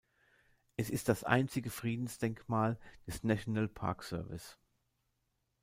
Es 0.77 0.89
ist 0.89 1.09
das 1.09 1.23
einzige 1.23 1.69
Friedensdenkmal 1.69 2.79
des 3.05 3.21
National 3.23 3.67
Park 3.67 4.01
Service. 4.01 4.57